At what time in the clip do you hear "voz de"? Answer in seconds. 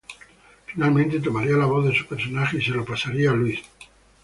1.67-1.93